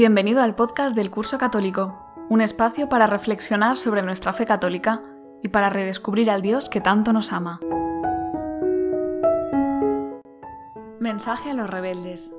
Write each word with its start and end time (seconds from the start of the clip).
Bienvenido 0.00 0.40
al 0.40 0.54
podcast 0.54 0.96
del 0.96 1.10
Curso 1.10 1.36
Católico, 1.36 1.94
un 2.30 2.40
espacio 2.40 2.88
para 2.88 3.06
reflexionar 3.06 3.76
sobre 3.76 4.00
nuestra 4.00 4.32
fe 4.32 4.46
católica 4.46 5.02
y 5.42 5.48
para 5.48 5.68
redescubrir 5.68 6.30
al 6.30 6.40
Dios 6.40 6.70
que 6.70 6.80
tanto 6.80 7.12
nos 7.12 7.34
ama. 7.34 7.60
Mensaje 11.00 11.50
a 11.50 11.52
los 11.52 11.68
rebeldes. 11.68 12.34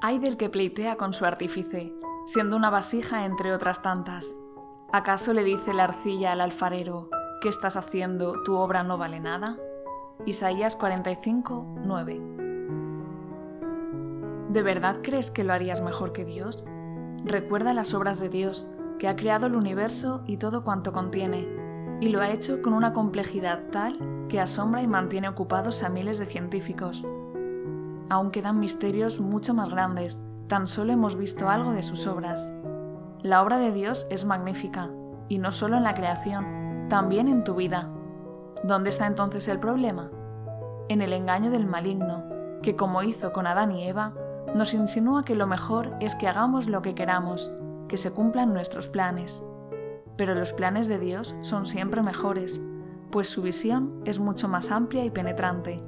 Hay 0.00 0.18
del 0.18 0.38
que 0.38 0.48
pleitea 0.48 0.96
con 0.96 1.12
su 1.12 1.26
artífice, 1.26 1.92
siendo 2.24 2.56
una 2.56 2.70
vasija 2.70 3.26
entre 3.26 3.52
otras 3.52 3.82
tantas. 3.82 4.34
¿Acaso 4.90 5.34
le 5.34 5.44
dice 5.44 5.74
la 5.74 5.84
arcilla 5.84 6.32
al 6.32 6.40
alfarero, 6.40 7.10
¿qué 7.42 7.50
estás 7.50 7.76
haciendo? 7.76 8.42
¿Tu 8.44 8.56
obra 8.56 8.84
no 8.84 8.96
vale 8.96 9.20
nada? 9.20 9.58
Isaías 10.24 10.76
45, 10.76 11.74
9. 11.84 12.49
¿De 14.50 14.62
verdad 14.62 14.96
crees 15.00 15.30
que 15.30 15.44
lo 15.44 15.52
harías 15.52 15.80
mejor 15.80 16.12
que 16.12 16.24
Dios? 16.24 16.66
Recuerda 17.24 17.72
las 17.72 17.94
obras 17.94 18.18
de 18.18 18.28
Dios, 18.28 18.68
que 18.98 19.06
ha 19.06 19.14
creado 19.14 19.46
el 19.46 19.54
universo 19.54 20.22
y 20.26 20.38
todo 20.38 20.64
cuanto 20.64 20.92
contiene, 20.92 21.46
y 22.00 22.08
lo 22.08 22.20
ha 22.20 22.30
hecho 22.30 22.60
con 22.60 22.72
una 22.72 22.92
complejidad 22.92 23.60
tal 23.70 24.26
que 24.28 24.40
asombra 24.40 24.82
y 24.82 24.88
mantiene 24.88 25.28
ocupados 25.28 25.84
a 25.84 25.88
miles 25.88 26.18
de 26.18 26.26
científicos. 26.26 27.06
Aún 28.08 28.32
quedan 28.32 28.58
misterios 28.58 29.20
mucho 29.20 29.54
más 29.54 29.68
grandes, 29.68 30.20
tan 30.48 30.66
solo 30.66 30.92
hemos 30.92 31.14
visto 31.14 31.48
algo 31.48 31.70
de 31.70 31.84
sus 31.84 32.08
obras. 32.08 32.52
La 33.22 33.42
obra 33.42 33.56
de 33.58 33.70
Dios 33.70 34.08
es 34.10 34.24
magnífica, 34.24 34.90
y 35.28 35.38
no 35.38 35.52
solo 35.52 35.76
en 35.76 35.84
la 35.84 35.94
creación, 35.94 36.88
también 36.88 37.28
en 37.28 37.44
tu 37.44 37.54
vida. 37.54 37.88
¿Dónde 38.64 38.90
está 38.90 39.06
entonces 39.06 39.46
el 39.46 39.60
problema? 39.60 40.10
En 40.88 41.02
el 41.02 41.12
engaño 41.12 41.52
del 41.52 41.66
maligno, 41.66 42.24
que 42.62 42.74
como 42.74 43.04
hizo 43.04 43.32
con 43.32 43.46
Adán 43.46 43.70
y 43.70 43.86
Eva, 43.86 44.12
nos 44.54 44.74
insinúa 44.74 45.24
que 45.24 45.34
lo 45.34 45.46
mejor 45.46 45.94
es 46.00 46.14
que 46.14 46.28
hagamos 46.28 46.66
lo 46.66 46.82
que 46.82 46.94
queramos, 46.94 47.52
que 47.88 47.96
se 47.96 48.10
cumplan 48.10 48.52
nuestros 48.52 48.88
planes. 48.88 49.42
Pero 50.16 50.34
los 50.34 50.52
planes 50.52 50.88
de 50.88 50.98
Dios 50.98 51.36
son 51.40 51.66
siempre 51.66 52.02
mejores, 52.02 52.60
pues 53.10 53.28
su 53.28 53.42
visión 53.42 54.02
es 54.04 54.18
mucho 54.18 54.48
más 54.48 54.70
amplia 54.70 55.04
y 55.04 55.10
penetrante. 55.10 55.80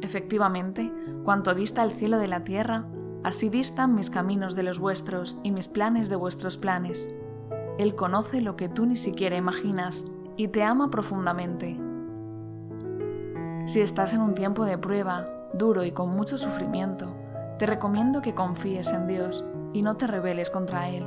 Efectivamente, 0.00 0.92
cuanto 1.24 1.54
dista 1.54 1.82
el 1.82 1.92
cielo 1.92 2.18
de 2.18 2.28
la 2.28 2.44
tierra, 2.44 2.84
así 3.24 3.48
distan 3.48 3.94
mis 3.94 4.10
caminos 4.10 4.54
de 4.54 4.62
los 4.62 4.78
vuestros 4.78 5.38
y 5.42 5.50
mis 5.50 5.68
planes 5.68 6.08
de 6.08 6.16
vuestros 6.16 6.56
planes. 6.56 7.08
Él 7.78 7.94
conoce 7.94 8.40
lo 8.40 8.56
que 8.56 8.68
tú 8.68 8.86
ni 8.86 8.96
siquiera 8.96 9.36
imaginas 9.36 10.04
y 10.36 10.48
te 10.48 10.62
ama 10.62 10.90
profundamente. 10.90 11.78
Si 13.66 13.80
estás 13.80 14.12
en 14.12 14.20
un 14.20 14.34
tiempo 14.34 14.64
de 14.64 14.76
prueba, 14.76 15.26
duro 15.52 15.84
y 15.84 15.92
con 15.92 16.10
mucho 16.10 16.38
sufrimiento, 16.38 17.14
te 17.58 17.66
recomiendo 17.66 18.22
que 18.22 18.34
confíes 18.34 18.90
en 18.92 19.06
Dios 19.06 19.44
y 19.72 19.82
no 19.82 19.96
te 19.96 20.06
rebeles 20.06 20.50
contra 20.50 20.88
Él, 20.88 21.06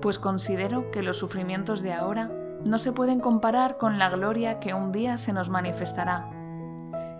pues 0.00 0.18
considero 0.18 0.90
que 0.90 1.02
los 1.02 1.18
sufrimientos 1.18 1.82
de 1.82 1.92
ahora 1.92 2.30
no 2.66 2.78
se 2.78 2.92
pueden 2.92 3.20
comparar 3.20 3.78
con 3.78 3.98
la 3.98 4.10
gloria 4.10 4.60
que 4.60 4.74
un 4.74 4.92
día 4.92 5.18
se 5.18 5.32
nos 5.32 5.50
manifestará. 5.50 6.30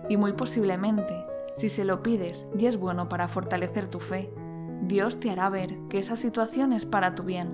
Y 0.09 0.17
muy 0.17 0.33
posiblemente, 0.33 1.25
si 1.55 1.69
se 1.69 1.85
lo 1.85 2.03
pides 2.03 2.49
y 2.57 2.65
es 2.65 2.77
bueno 2.77 3.09
para 3.09 3.27
fortalecer 3.27 3.89
tu 3.89 3.99
fe, 3.99 4.33
Dios 4.81 5.19
te 5.19 5.29
hará 5.29 5.49
ver 5.49 5.77
que 5.89 5.99
esa 5.99 6.15
situación 6.15 6.73
es 6.73 6.85
para 6.85 7.15
tu 7.15 7.23
bien, 7.23 7.53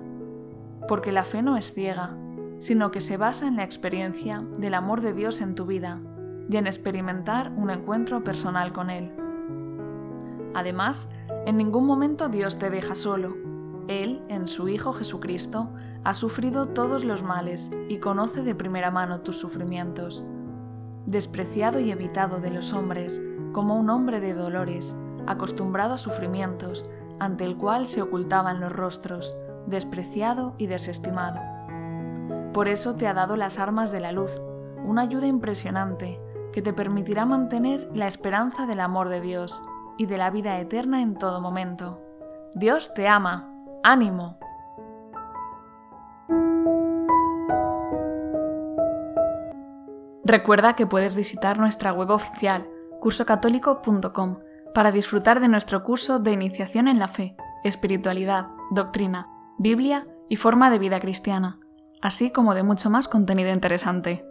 porque 0.88 1.12
la 1.12 1.24
fe 1.24 1.42
no 1.42 1.56
es 1.56 1.72
ciega, 1.72 2.16
sino 2.58 2.90
que 2.90 3.00
se 3.00 3.16
basa 3.16 3.46
en 3.46 3.56
la 3.56 3.64
experiencia 3.64 4.44
del 4.58 4.74
amor 4.74 5.00
de 5.00 5.12
Dios 5.12 5.40
en 5.40 5.54
tu 5.54 5.66
vida 5.66 6.00
y 6.48 6.56
en 6.56 6.66
experimentar 6.66 7.52
un 7.56 7.70
encuentro 7.70 8.22
personal 8.22 8.72
con 8.72 8.90
Él. 8.90 9.12
Además, 10.54 11.08
en 11.44 11.56
ningún 11.56 11.86
momento 11.86 12.28
Dios 12.28 12.58
te 12.58 12.70
deja 12.70 12.94
solo. 12.94 13.36
Él, 13.88 14.22
en 14.28 14.46
su 14.46 14.68
Hijo 14.68 14.92
Jesucristo, 14.92 15.70
ha 16.02 16.14
sufrido 16.14 16.68
todos 16.68 17.04
los 17.04 17.22
males 17.22 17.70
y 17.88 17.98
conoce 17.98 18.42
de 18.42 18.54
primera 18.54 18.90
mano 18.90 19.20
tus 19.20 19.38
sufrimientos. 19.38 20.24
Despreciado 21.04 21.78
y 21.78 21.90
evitado 21.90 22.40
de 22.40 22.50
los 22.50 22.72
hombres, 22.72 23.22
como 23.52 23.76
un 23.76 23.90
hombre 23.90 24.20
de 24.20 24.34
dolores, 24.34 24.96
acostumbrado 25.26 25.94
a 25.94 25.98
sufrimientos, 25.98 26.88
ante 27.18 27.44
el 27.44 27.56
cual 27.56 27.86
se 27.86 28.02
ocultaban 28.02 28.60
los 28.60 28.72
rostros, 28.72 29.36
despreciado 29.66 30.54
y 30.58 30.66
desestimado. 30.66 31.40
Por 32.52 32.68
eso 32.68 32.96
te 32.96 33.06
ha 33.06 33.14
dado 33.14 33.36
las 33.36 33.58
armas 33.58 33.92
de 33.92 34.00
la 34.00 34.12
luz, 34.12 34.30
una 34.84 35.02
ayuda 35.02 35.26
impresionante, 35.26 36.18
que 36.56 36.62
te 36.62 36.72
permitirá 36.72 37.26
mantener 37.26 37.90
la 37.92 38.06
esperanza 38.06 38.64
del 38.64 38.80
amor 38.80 39.10
de 39.10 39.20
Dios 39.20 39.62
y 39.98 40.06
de 40.06 40.16
la 40.16 40.30
vida 40.30 40.58
eterna 40.58 41.02
en 41.02 41.14
todo 41.14 41.42
momento. 41.42 42.00
Dios 42.54 42.94
te 42.94 43.08
ama. 43.08 43.52
¡Ánimo! 43.82 44.38
Recuerda 50.24 50.72
que 50.72 50.86
puedes 50.86 51.14
visitar 51.14 51.58
nuestra 51.58 51.92
web 51.92 52.08
oficial, 52.08 52.66
cursocatólico.com, 53.00 54.38
para 54.72 54.92
disfrutar 54.92 55.40
de 55.40 55.48
nuestro 55.48 55.84
curso 55.84 56.20
de 56.20 56.32
iniciación 56.32 56.88
en 56.88 56.98
la 56.98 57.08
fe, 57.08 57.36
espiritualidad, 57.64 58.46
doctrina, 58.70 59.28
Biblia 59.58 60.06
y 60.30 60.36
forma 60.36 60.70
de 60.70 60.78
vida 60.78 61.00
cristiana, 61.00 61.60
así 62.00 62.30
como 62.30 62.54
de 62.54 62.62
mucho 62.62 62.88
más 62.88 63.08
contenido 63.08 63.50
interesante. 63.50 64.24